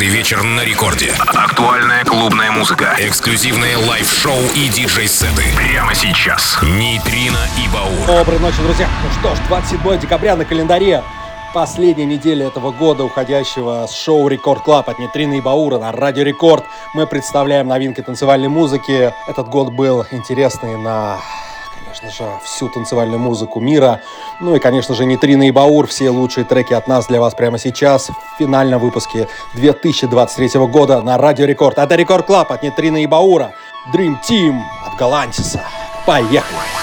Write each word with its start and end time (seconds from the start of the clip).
Каждый 0.00 0.16
вечер 0.16 0.42
на 0.42 0.64
рекорде. 0.64 1.12
Актуальная 1.26 2.06
клубная 2.06 2.50
музыка. 2.50 2.96
Эксклюзивные 2.98 3.76
лайв-шоу 3.76 4.38
и 4.56 4.68
диджей-сеты. 4.70 5.42
Прямо 5.54 5.94
сейчас. 5.94 6.58
Нейтрино 6.62 7.36
и 7.58 7.68
Баур. 7.68 8.06
Доброй 8.06 8.38
ночи, 8.38 8.62
друзья. 8.62 8.88
Ну 9.04 9.10
что 9.20 9.34
ж, 9.34 9.46
27 9.48 10.00
декабря 10.00 10.36
на 10.36 10.46
календаре. 10.46 11.02
Последняя 11.52 12.06
неделя 12.06 12.46
этого 12.46 12.72
года, 12.72 13.04
уходящего 13.04 13.86
с 13.86 13.94
шоу 13.94 14.26
Рекорд 14.28 14.62
Клаб 14.62 14.88
от 14.88 14.98
Нитрины 14.98 15.36
и 15.36 15.40
Баура 15.42 15.78
на 15.78 15.92
Радио 15.92 16.22
Рекорд. 16.22 16.64
Мы 16.94 17.06
представляем 17.06 17.68
новинки 17.68 18.00
танцевальной 18.00 18.48
музыки. 18.48 19.12
Этот 19.28 19.50
год 19.50 19.70
был 19.70 20.06
интересный 20.12 20.78
на 20.78 21.18
конечно 22.00 22.26
же, 22.26 22.32
всю 22.44 22.68
танцевальную 22.68 23.18
музыку 23.18 23.60
мира. 23.60 24.00
Ну 24.40 24.56
и, 24.56 24.58
конечно 24.58 24.94
же, 24.94 25.04
Нитрина 25.04 25.48
и 25.48 25.50
Баур, 25.50 25.86
все 25.86 26.10
лучшие 26.10 26.44
треки 26.44 26.72
от 26.72 26.88
нас 26.88 27.06
для 27.06 27.20
вас 27.20 27.34
прямо 27.34 27.58
сейчас 27.58 28.08
в 28.08 28.38
финальном 28.38 28.80
выпуске 28.80 29.28
2023 29.54 30.60
года 30.66 31.02
на 31.02 31.18
Радио 31.18 31.44
Рекорд. 31.46 31.78
Это 31.78 31.94
Рекорд 31.94 32.26
Клаб 32.26 32.52
от 32.52 32.62
Нитрина 32.62 33.02
и 33.02 33.06
Баура. 33.06 33.52
Dream 33.94 34.16
Team 34.28 34.60
от 34.86 34.96
Галантиса. 34.98 35.62
Поехали! 36.06 36.79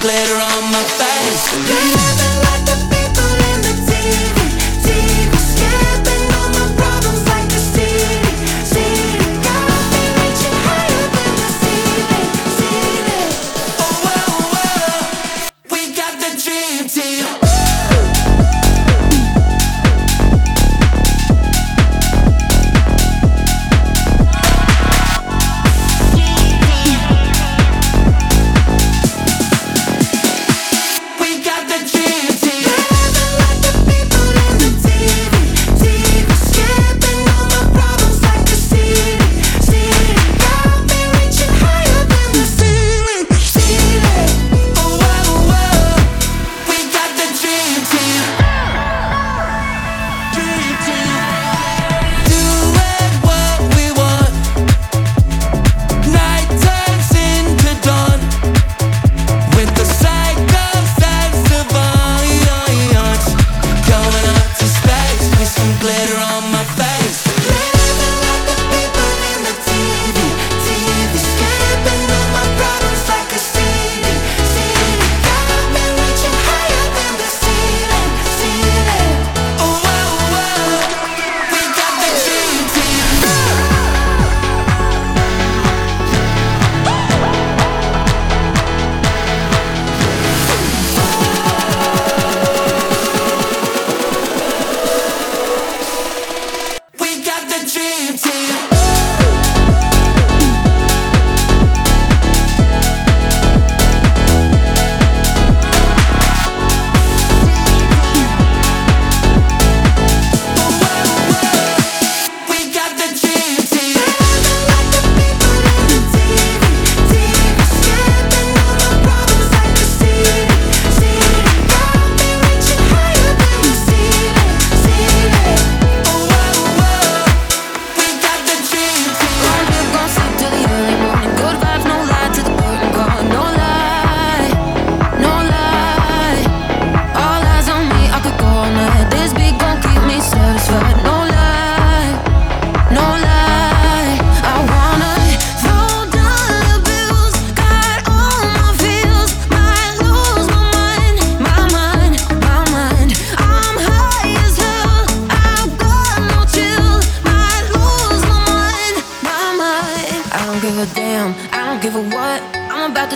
Glitter 0.00 0.34
on 0.34 0.72
my 0.72 0.82
face. 0.98 1.52
turn 1.68 2.56
it, 2.56 2.61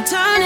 turn 0.07 0.46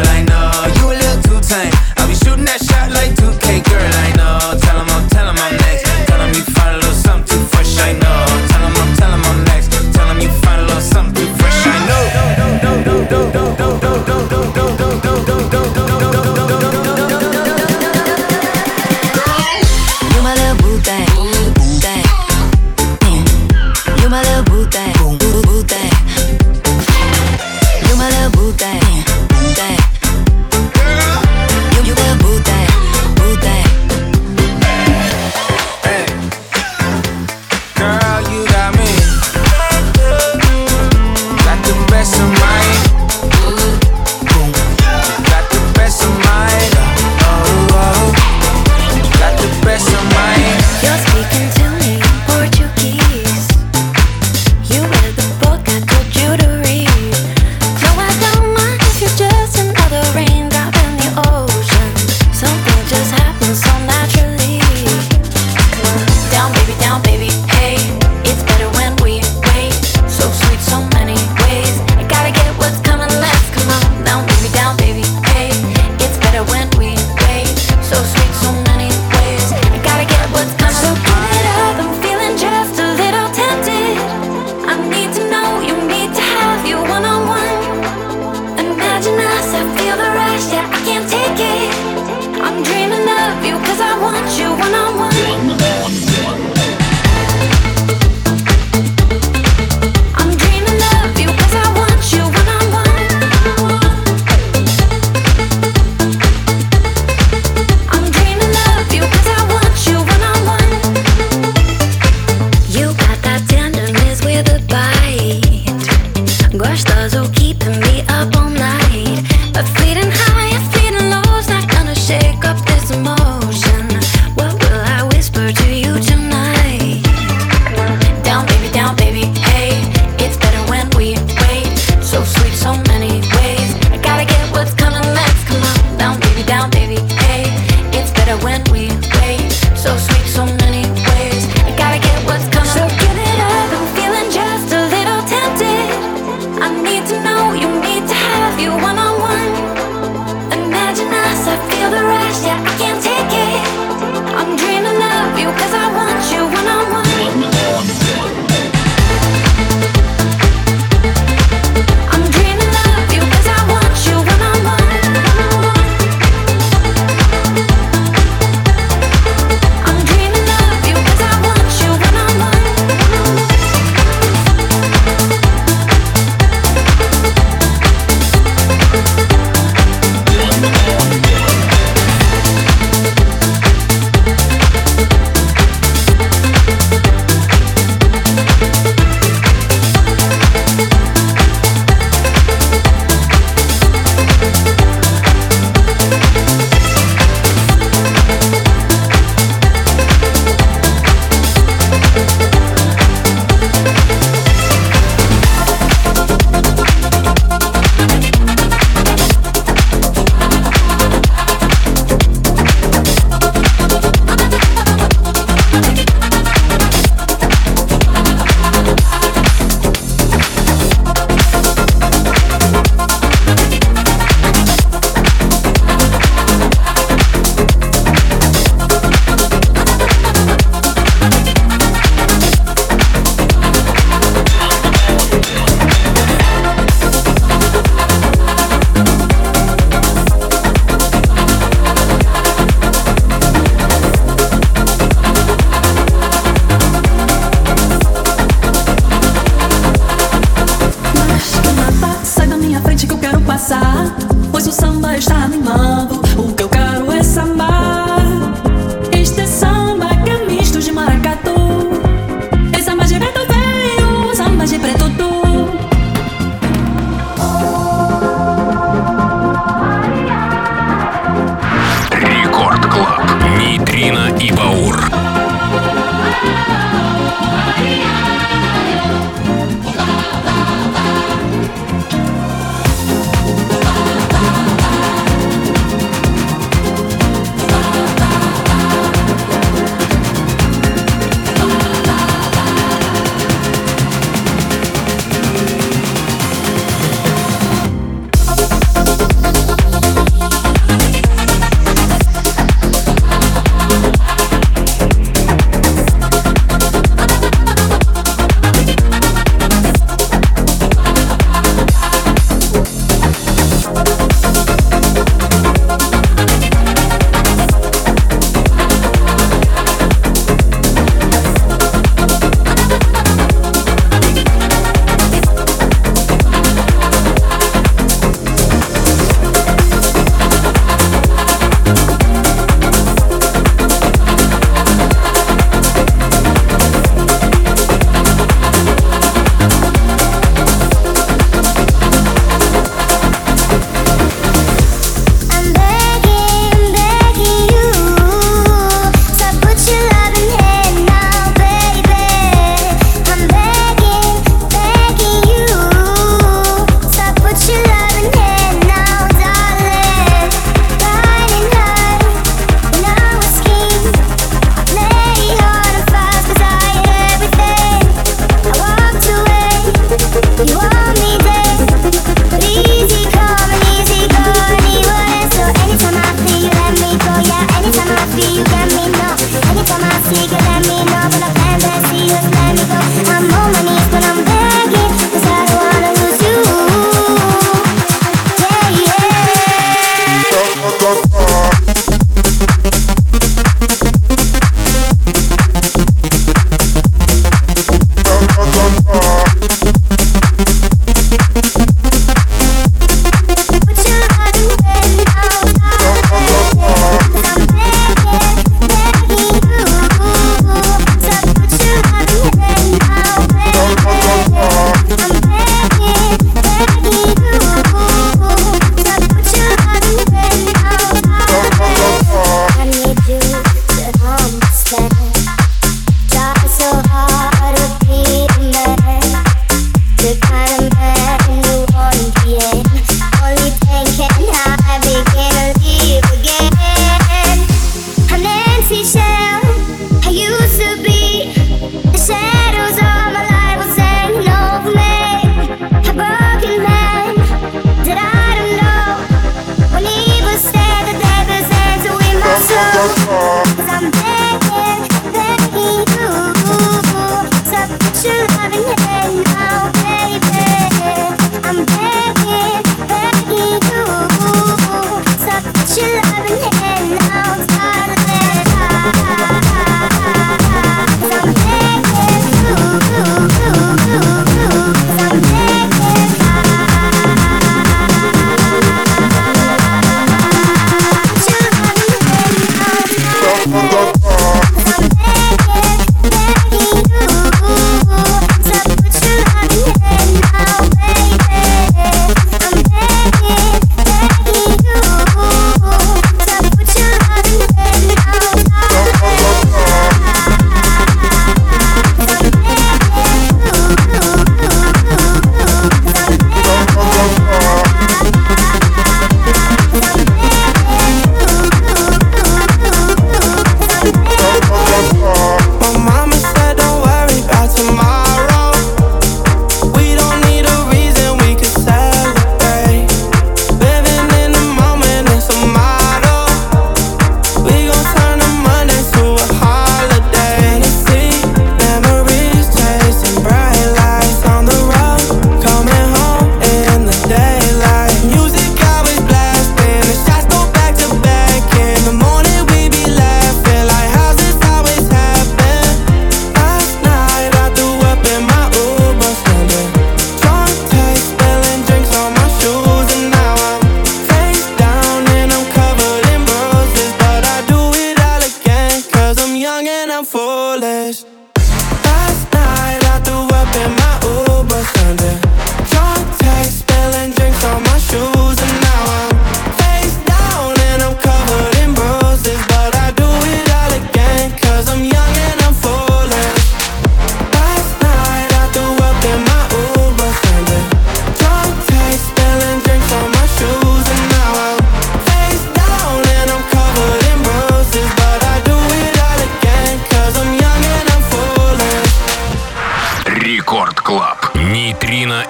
allein 0.00 0.29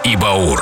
и 0.04 0.16
Баур. 0.16 0.60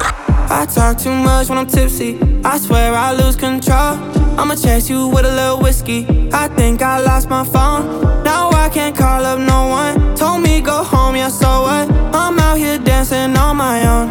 I 0.50 0.66
talk 0.66 0.98
too 0.98 1.12
much 1.12 1.48
when 1.48 1.58
I'm 1.58 1.66
tipsy. 1.66 2.18
I 2.44 2.58
swear 2.58 2.94
I 2.94 3.12
lose 3.12 3.36
control. 3.36 3.98
I'ma 4.38 4.54
chase 4.54 4.88
you 4.88 5.08
with 5.08 5.26
a 5.26 5.34
little 5.34 5.60
whiskey. 5.60 6.06
I 6.32 6.48
think 6.48 6.80
I 6.82 7.00
lost 7.00 7.28
my 7.28 7.44
phone. 7.44 8.22
Now 8.24 8.50
I 8.50 8.68
can't 8.70 8.96
call 8.96 9.24
up 9.24 9.38
no 9.38 9.68
one. 9.68 10.16
Told 10.16 10.40
me 10.42 10.60
go 10.60 10.82
home, 10.82 11.16
yeah, 11.16 11.28
so 11.28 11.62
what? 11.62 11.90
I'm 12.14 12.38
out 12.38 12.56
here 12.56 12.78
dancing 12.78 13.36
on 13.36 13.56
my 13.56 13.86
own. 13.86 14.08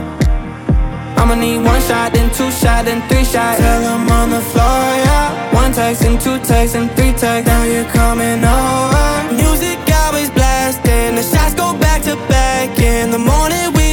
I'ma 1.17 1.35
need 1.35 1.63
one 1.63 1.81
shot, 1.81 2.13
then 2.13 2.29
two 2.33 2.51
shot, 2.51 2.85
then 2.85 3.01
three 3.09 3.25
shot. 3.25 3.57
Tell 3.57 3.81
him 3.81 4.09
on 4.11 4.29
the 4.29 4.41
floor, 4.41 4.83
yeah. 5.05 5.53
One 5.55 5.73
text, 5.73 6.03
and 6.03 6.21
two 6.21 6.37
texts, 6.39 6.75
and 6.75 6.91
three 6.91 7.13
texts. 7.13 7.47
Now 7.47 7.63
you're 7.63 7.89
coming 7.91 8.43
over. 8.45 9.33
Music 9.33 9.79
always 10.05 10.29
blasting. 10.29 11.15
The 11.15 11.23
shots 11.23 11.55
go 11.55 11.73
back 11.77 12.03
to 12.03 12.15
back. 12.29 12.77
In 12.79 13.09
the 13.11 13.19
morning, 13.19 13.73
we 13.73 13.86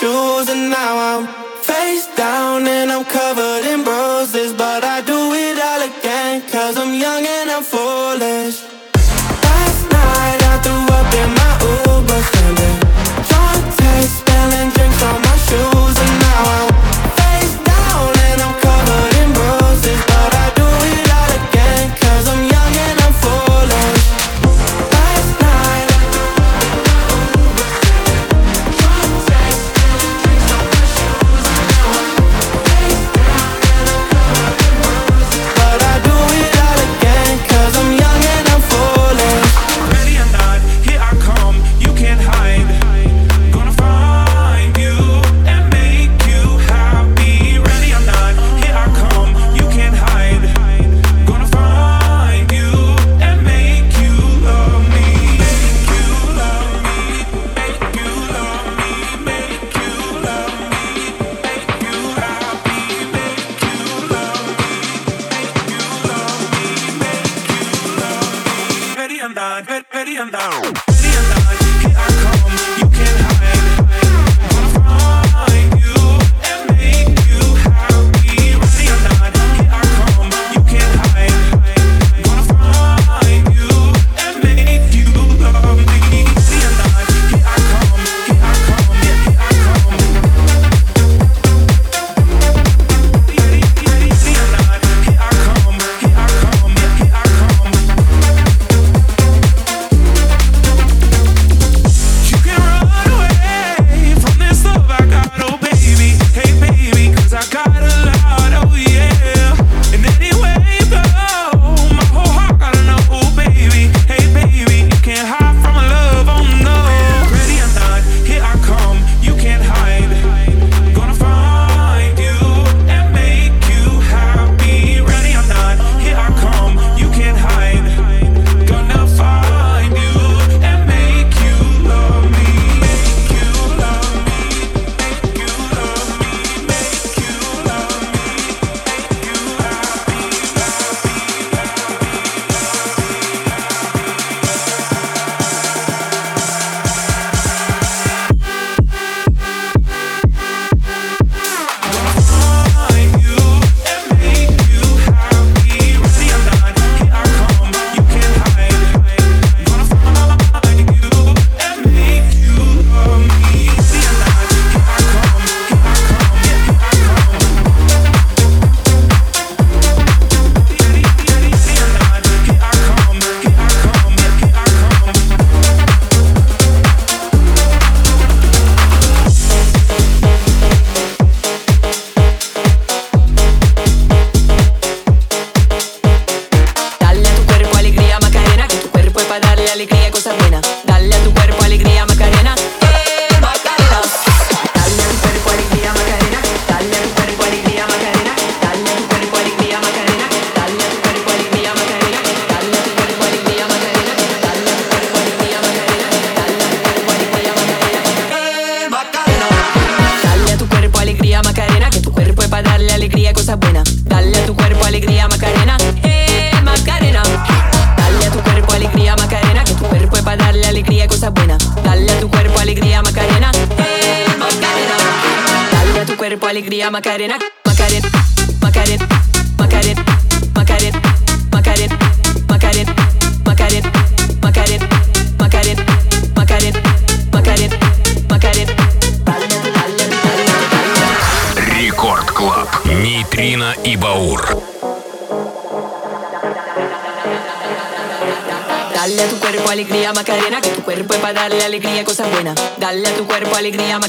shoes 0.00 0.48
and 0.48 0.70
now 0.70 0.94
I'm 1.08 1.26
face 1.60 2.06
down 2.16 2.66
and 2.66 2.90
I'm 2.90 3.04
cut. 3.04 3.29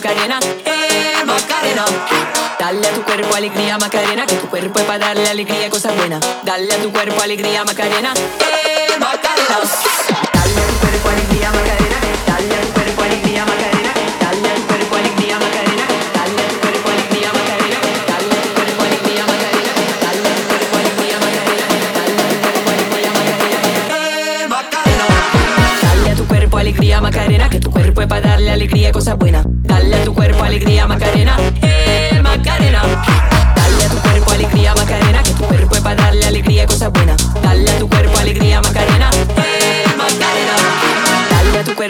Macarena, 0.01 0.39
eh 0.65 1.23
Macarena. 1.23 1.85
Dale 2.57 2.87
a 2.87 2.91
tu 2.91 3.03
cuerpo 3.03 3.35
alegría 3.35 3.77
Macarena, 3.77 4.25
que 4.25 4.35
tu 4.35 4.49
cuerpo 4.49 4.79
es 4.79 4.85
para 4.85 4.97
darle 4.97 5.29
alegría 5.29 5.69
cosas 5.69 5.95
buenas. 5.95 6.19
Dale 6.41 6.73
a 6.73 6.81
tu 6.81 6.91
cuerpo 6.91 7.21
alegría 7.21 7.63
Macarena, 7.63 8.11
eh 8.15 8.97
Macarena. 8.97 10.00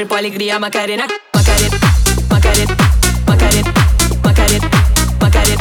Macarena, 0.02 0.18
alegría, 0.18 0.58
Macarena, 0.60 1.06
Macarena, 1.32 1.78
Macarena, 2.28 2.76
Macarena, 3.28 3.74
Macarena, 4.24 4.70
Macarena. 5.20 5.61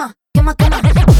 Quema, 0.00 0.14
quema, 0.32 0.54
quema, 0.54 1.19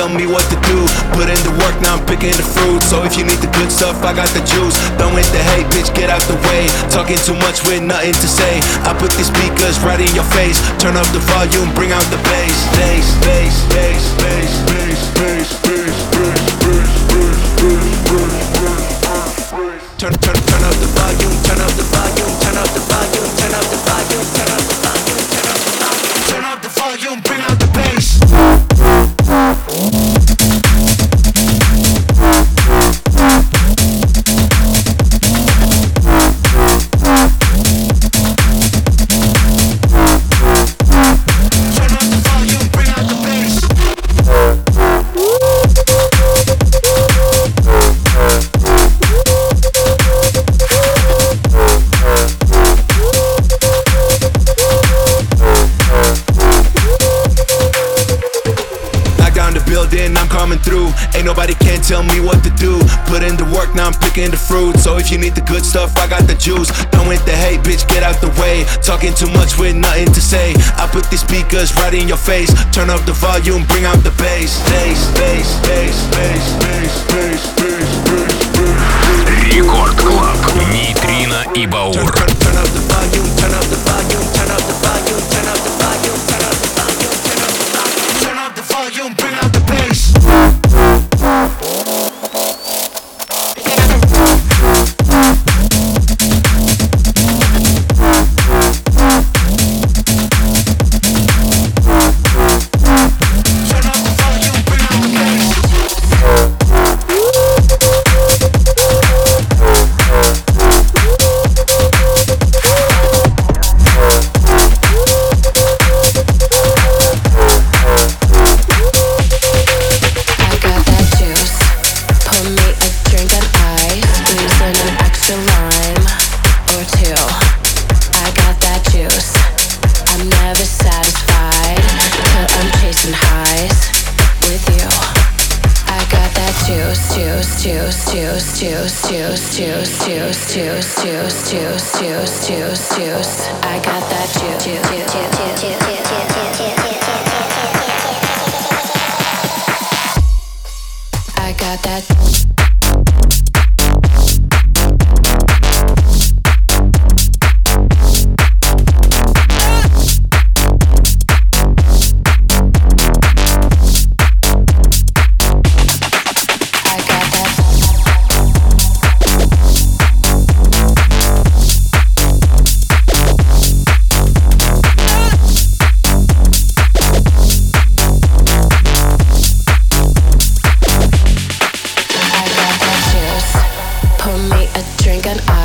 tell 0.00 0.08
me 0.08 0.24
what 0.24 0.40
to 0.48 0.56
do. 0.64 0.80
Put 1.12 1.28
in 1.28 1.36
the 1.44 1.52
work, 1.60 1.76
now 1.84 2.00
I'm 2.00 2.04
picking 2.08 2.32
the 2.32 2.46
fruit. 2.56 2.80
So 2.80 3.04
if 3.04 3.20
you 3.20 3.24
need 3.28 3.36
the 3.44 3.52
good 3.52 3.68
stuff, 3.68 4.00
I 4.00 4.16
got 4.16 4.32
the 4.32 4.40
juice. 4.48 4.72
Don't 4.96 5.12
hit 5.12 5.28
the 5.28 5.44
hate, 5.52 5.68
bitch, 5.68 5.92
get 5.92 6.08
out 6.08 6.24
the 6.24 6.40
way. 6.48 6.72
Talking 6.88 7.20
too 7.20 7.36
much 7.36 7.60
with 7.68 7.84
nothing 7.84 8.16
to 8.16 8.28
say. 8.40 8.64
I 8.88 8.96
put 8.96 9.12
these 9.20 9.28
speakers 9.28 9.76
right 9.84 10.00
in 10.00 10.08
your 10.16 10.24
face. 10.32 10.56
Turn 10.80 10.96
up 10.96 11.04
the 11.12 11.20
volume, 11.28 11.68
bring 11.76 11.92
out 11.92 12.06
the 12.08 12.16
bass. 12.32 12.56
Bass, 12.80 13.12
bass, 13.20 13.56
bass, 13.68 14.04
bass, 14.24 14.52
bass, 14.72 15.00
bass, 15.20 15.52
bass, 15.68 16.00
bass, 16.08 16.16
bass, 16.16 16.48
bass, 16.64 16.88
bass, 17.60 18.00
bass. 18.00 18.80
Turn, 20.00 20.16
turn, 20.16 20.32
turn 20.32 20.64
up 20.64 20.76
the 20.80 20.88
volume, 20.96 20.96
turn 20.96 20.99
work, 64.19 64.19
now 64.19 64.19
I'm 64.19 64.19
picking 64.19 64.31
the 64.31 64.37
fruit. 64.37 64.77
So 64.79 64.97
if 64.97 65.11
you 65.11 65.17
need 65.17 65.35
the 65.35 65.41
good 65.41 65.65
stuff, 65.65 65.97
I 65.97 66.07
got 66.07 66.27
the 66.27 66.35
juice. 66.35 66.71
Don't 66.91 67.07
with 67.07 67.25
the 67.25 67.31
hate, 67.31 67.61
bitch, 67.61 67.87
get 67.87 68.03
out 68.03 68.19
the 68.21 68.29
way. 68.41 68.65
Talking 68.81 69.13
too 69.13 69.29
much 69.33 69.57
with 69.57 69.75
nothing 69.75 70.11
to 70.13 70.21
say. 70.21 70.53
I 70.77 70.87
put 70.91 71.09
these 71.09 71.21
speakers 71.21 71.75
right 71.75 71.93
in 71.93 72.07
your 72.07 72.17
face. 72.17 72.51
Turn 72.71 72.89
up 72.89 73.05
the 73.05 73.13
volume, 73.13 73.65
bring 73.65 73.85
out 73.85 74.03
the 74.03 74.11
bass. 74.17 74.61
Bass, 74.69 75.11
bass, 75.17 75.59
bass, 75.61 75.97
bass, 76.11 76.55
bass, 76.61 76.95
bass, 77.11 77.43
bass, 77.57 77.93
bass, 78.05 78.35
bass. 78.49 78.75
Рекорд 79.51 79.95
Клаб. 79.95 80.37
Нейтрино 80.71 81.45
и 81.55 81.65
Баур. 81.65 82.38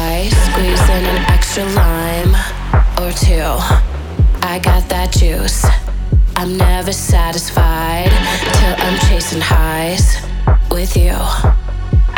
I 0.08 0.30
squeeze 0.30 0.88
in 0.98 1.04
an 1.14 1.22
extra 1.36 1.64
lime 1.82 2.34
or 3.02 3.12
two. 3.28 3.52
I 4.54 4.60
got 4.60 4.88
that 4.90 5.10
juice. 5.12 5.66
I'm 6.36 6.58
never 6.58 6.94
satisfied 6.94 8.12
till 8.58 8.76
I'm 8.86 8.98
chasing 9.08 9.42
highs 9.42 10.06
with 10.70 10.96
you. 10.96 11.18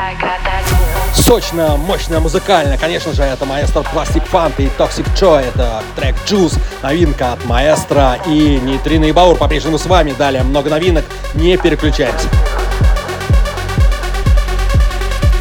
I 0.08 0.12
got 0.20 0.40
that 0.48 0.64
juice. 0.68 1.24
Сочно, 1.24 1.78
мощно, 1.78 2.20
музыкально, 2.20 2.78
конечно 2.78 3.14
же, 3.14 3.24
это 3.24 3.46
маэстро 3.46 3.82
Plastic 3.82 4.30
Funk 4.30 4.56
и 4.58 4.70
Toxic 4.78 5.08
Joy, 5.16 5.48
это 5.48 5.82
трек 5.96 6.16
Juice, 6.26 6.60
новинка 6.84 7.34
от 7.34 7.46
маэстро 7.46 8.18
и 8.26 8.60
Нейтрино 8.60 9.06
и 9.06 9.12
Баур 9.14 9.38
по-прежнему 9.38 9.78
с 9.78 9.86
вами, 9.86 10.14
далее 10.18 10.44
много 10.44 10.70
новинок, 10.70 11.06
не 11.36 11.56
переключайтесь. 11.58 12.28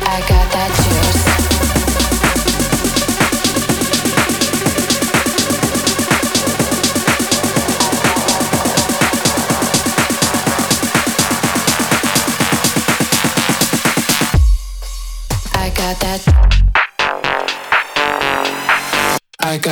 I 0.07 0.21
got 0.29 0.47
that 0.53 0.71
juice. 0.77 1.06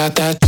that 0.05 0.17
that 0.17 0.44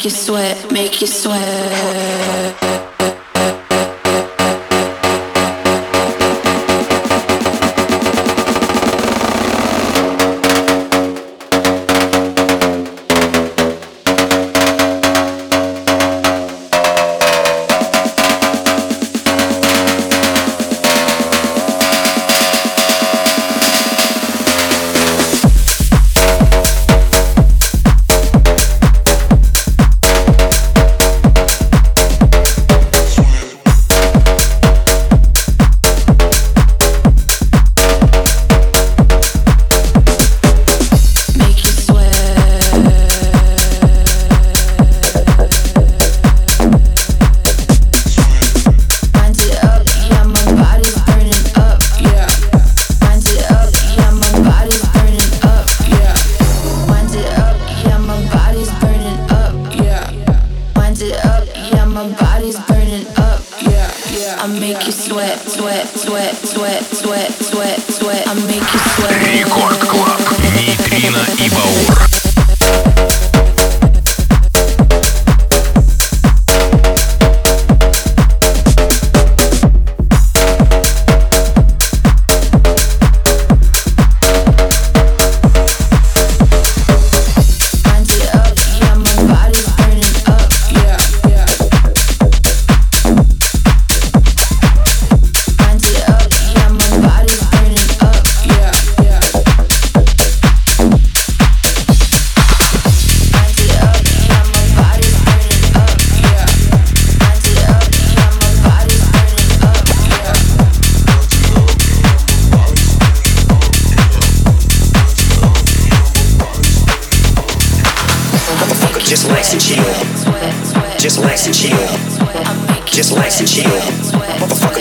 make 0.00 0.04
you 0.06 0.10
sweat, 0.10 0.72
make 0.72 1.00
you 1.02 1.06
sweat. 1.06 1.99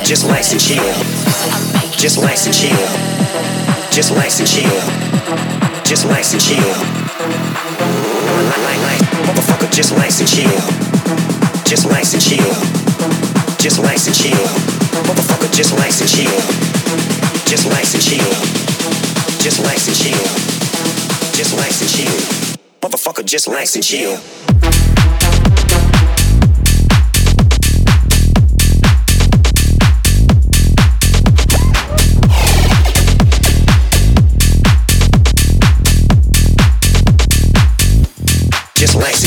Just 0.10 0.28
nice 0.28 0.52
and 0.52 0.60
chill. 0.60 0.82
Just 1.94 2.18
relax 2.18 2.48
and 2.48 2.56
chill. 2.56 2.74
Just 3.92 4.10
relax 4.10 4.40
and 4.40 4.50
chill. 4.50 4.82
Just 5.86 6.04
relax 6.06 6.34
and 6.34 6.42
chill. 6.42 6.74
Motherfucker, 9.30 9.70
just 9.72 9.92
relax 9.92 10.20
and 10.20 10.28
chill. 10.28 10.50
Just 11.64 11.86
relax 11.86 12.14
and 12.16 12.24
chill. 12.24 12.42
Just 13.62 13.78
relax 13.78 14.08
and 14.08 14.16
chill. 14.18 14.50
Just 15.54 15.74
relax 15.78 16.02
and 16.02 16.10
chill. 16.10 16.42
Just 17.46 17.66
relax 17.70 17.94
and 17.94 18.02
chill. 18.02 18.34
Just 19.38 19.60
relax 19.60 19.88
and 19.88 19.96
chill. 19.96 20.26
Just 21.38 21.54
relax 21.54 21.82
and 21.82 21.90
chill. 21.92 22.58
Motherfucker, 22.82 23.24
just 23.24 23.46
relax 23.46 23.76
and 23.76 23.84
chill. 23.84 24.18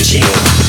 to. 0.02 0.61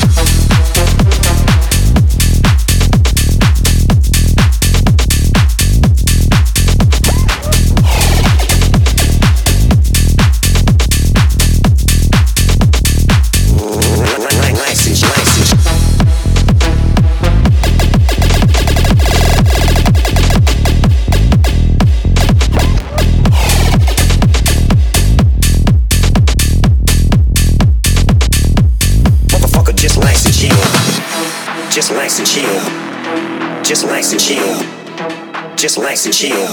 Just 32.16 32.36
relax 32.36 32.52
and 32.52 32.60
chill. 32.60 33.64
Just 33.64 33.84
relax 33.84 34.12
and 34.12 34.20
chill. 34.20 35.56
Just 35.56 35.78
likes 35.78 36.04
to 36.04 36.12
chill. 36.12 36.46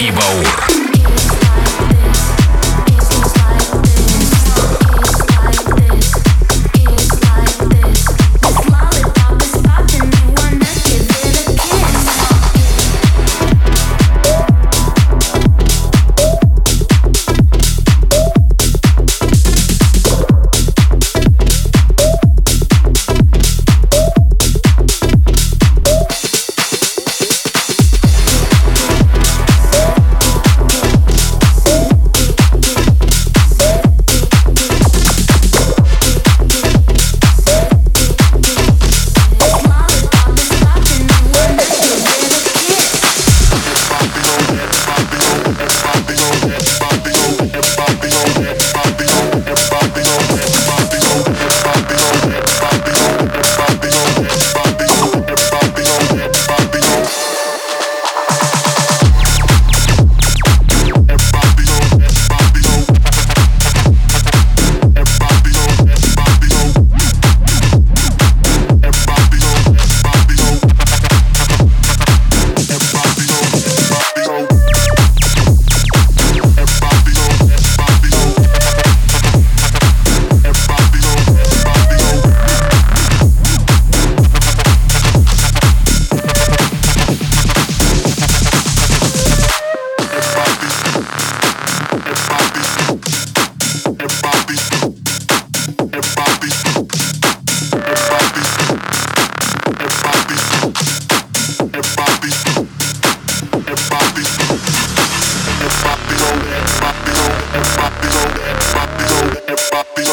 и 0.03 0.11
Баур. 0.11 0.72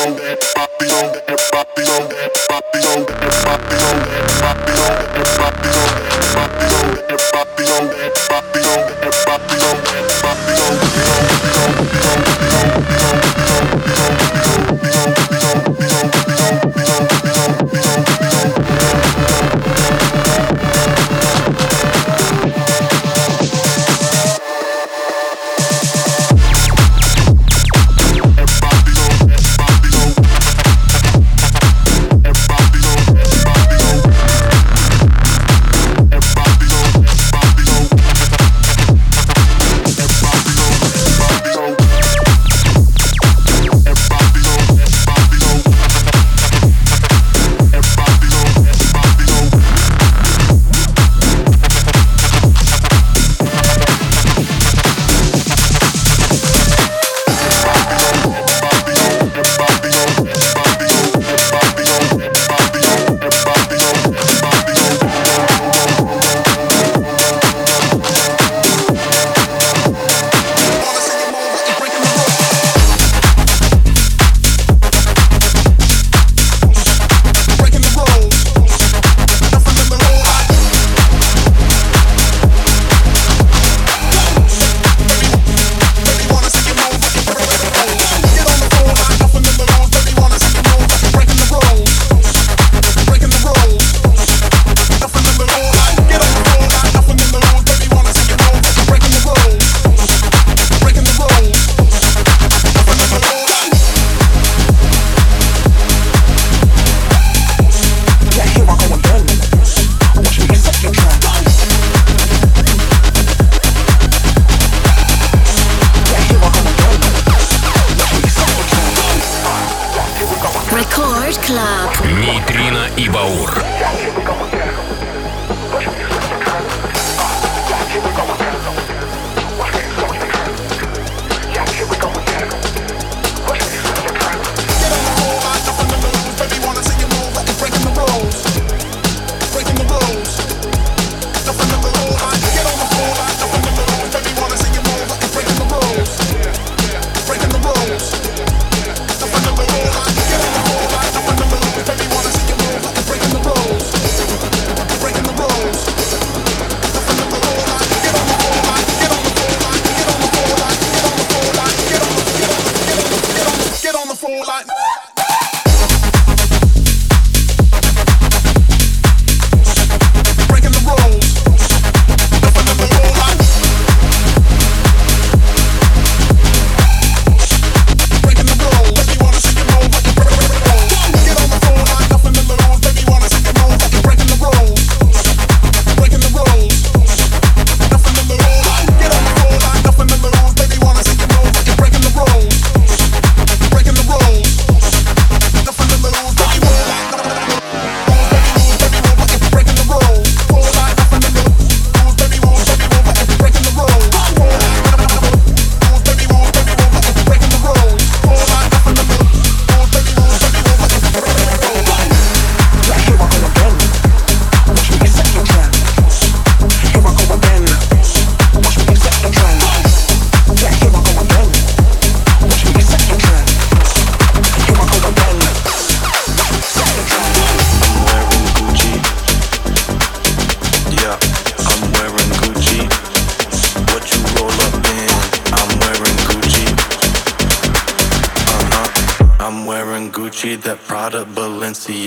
on 0.06 0.16
that. 0.16 0.69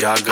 What 0.02 0.31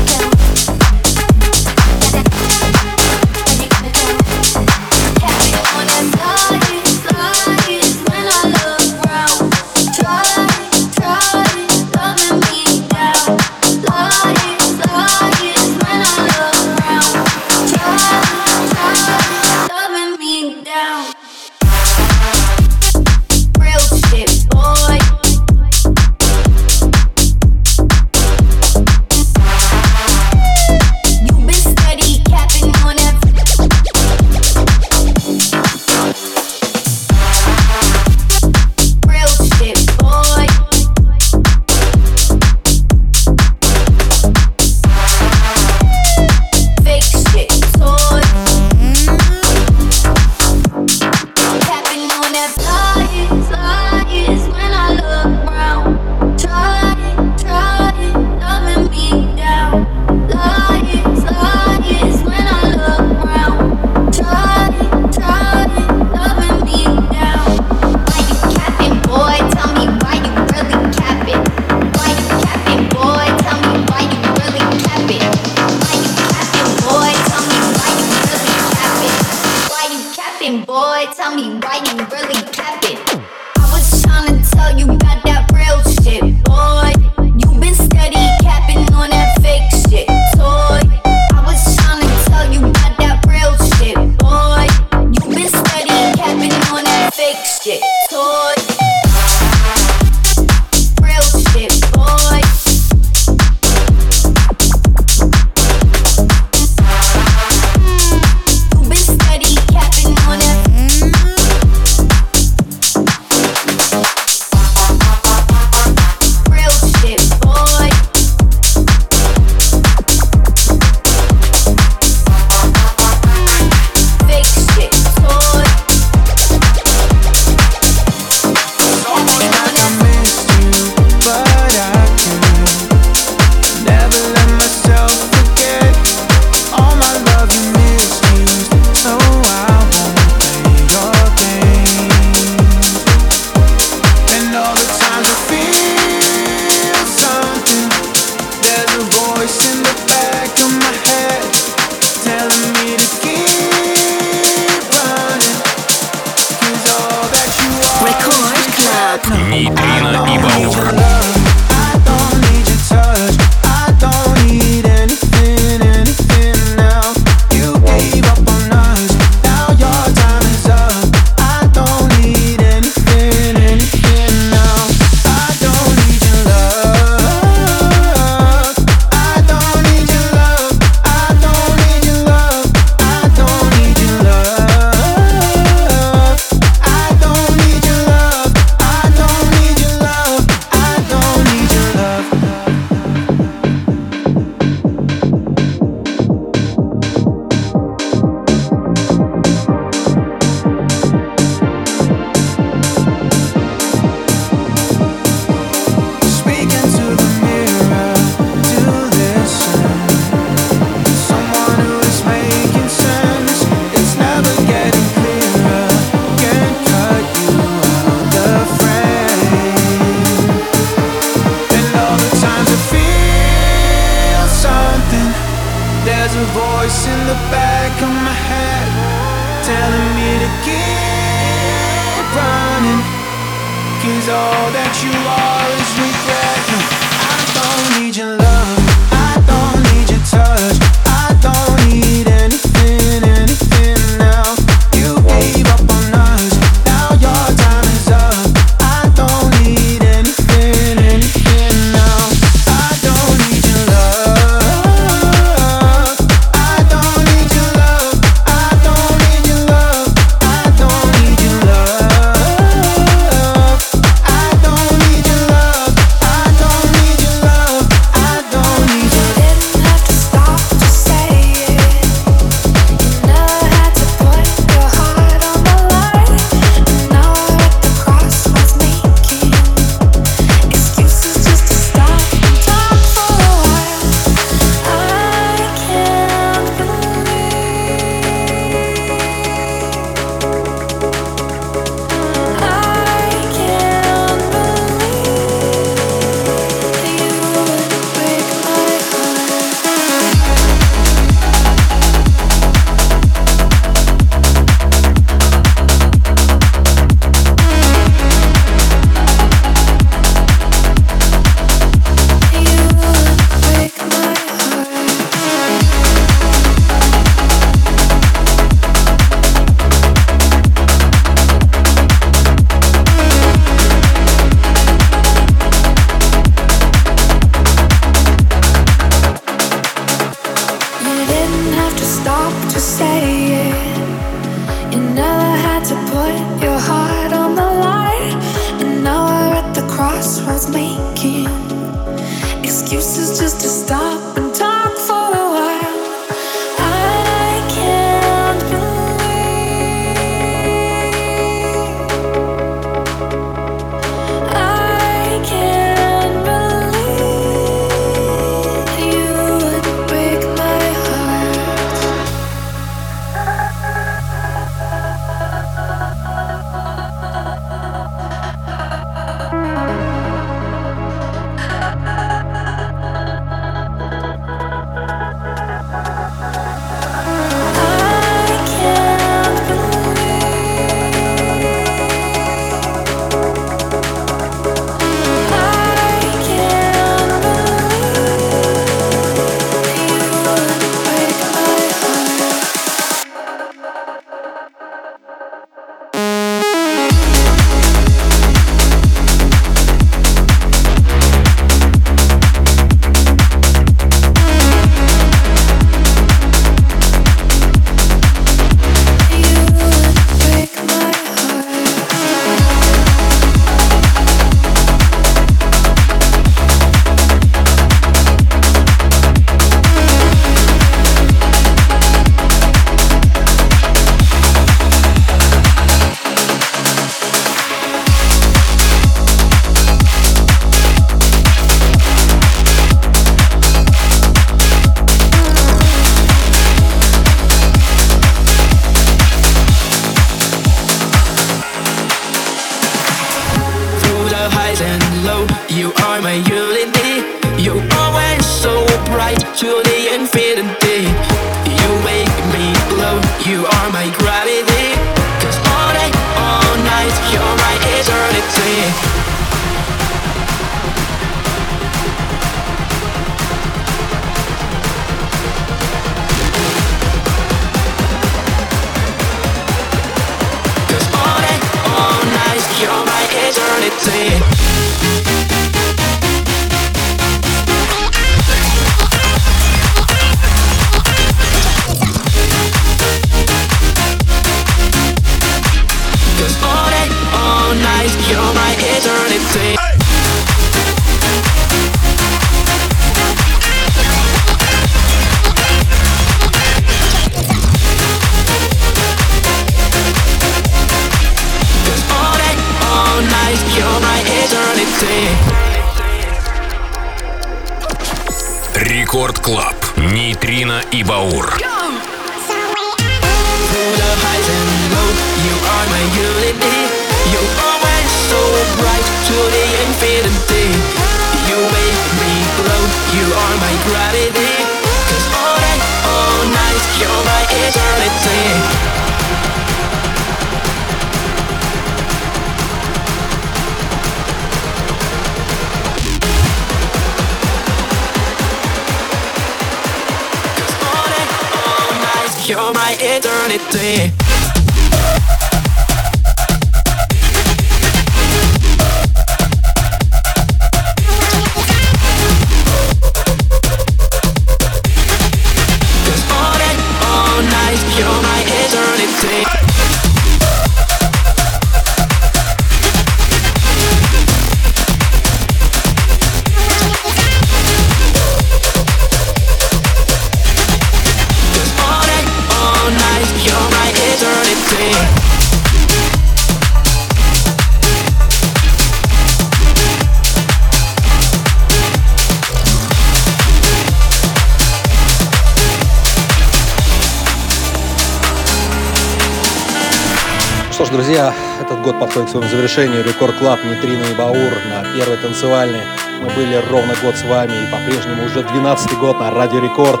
друзья, 590.90 591.32
этот 591.60 591.80
год 591.82 591.98
подходит 592.00 592.28
к 592.28 592.32
своему 592.32 592.48
завершению. 592.48 593.04
Рекорд 593.04 593.36
Клаб, 593.36 593.62
Нитрина 593.64 594.02
и 594.04 594.14
Баур 594.14 594.52
на 594.70 594.84
первой 594.94 595.16
танцевальной. 595.18 595.80
Мы 596.20 596.28
были 596.30 596.56
ровно 596.70 596.94
год 597.02 597.16
с 597.16 597.22
вами 597.22 597.52
и 597.52 597.70
по-прежнему 597.70 598.24
уже 598.24 598.42
12 598.42 598.98
год 598.98 599.20
на 599.20 599.30
Радио 599.30 599.60
Рекорд 599.60 600.00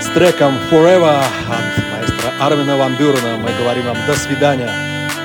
с 0.00 0.06
треком 0.06 0.54
Forever 0.70 1.20
от 1.20 1.92
маэстро 1.92 2.32
Армина 2.40 2.76
Ван 2.76 2.96
Бюрена. 2.96 3.36
Мы 3.36 3.50
говорим 3.58 3.86
вам 3.86 3.96
до 4.06 4.14
свидания, 4.14 4.70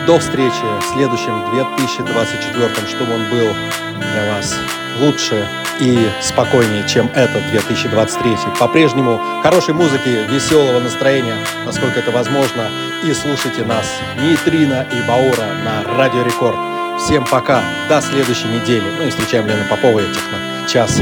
до 0.05 0.19
встречи 0.19 0.63
в 0.81 0.93
следующем 0.93 1.41
2024, 1.51 2.87
чтобы 2.87 3.13
он 3.13 3.29
был 3.29 3.53
для 3.97 4.33
вас 4.33 4.55
лучше 4.99 5.47
и 5.79 6.09
спокойнее, 6.21 6.87
чем 6.87 7.09
этот 7.13 7.49
2023. 7.51 8.35
По-прежнему 8.59 9.19
хорошей 9.41 9.73
музыки, 9.73 10.25
веселого 10.29 10.79
настроения, 10.79 11.35
насколько 11.65 11.99
это 11.99 12.11
возможно. 12.11 12.67
И 13.03 13.13
слушайте 13.13 13.63
нас, 13.65 13.85
Нитрина 14.21 14.85
и 14.91 15.07
Баура 15.07 15.47
на 15.63 15.83
Радио 15.97 16.23
Рекорд. 16.23 16.57
Всем 16.99 17.25
пока, 17.25 17.61
до 17.89 18.01
следующей 18.01 18.47
недели. 18.47 18.85
Ну 18.99 19.07
и 19.07 19.09
встречаем 19.09 19.47
Лена 19.47 19.65
Попова 19.69 19.99
и 19.99 20.05
Техно. 20.13 20.37
Час. 20.67 21.01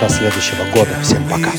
До 0.00 0.08
следующего 0.08 0.64
года. 0.74 0.90
Всем 1.02 1.24
пока. 1.28 1.50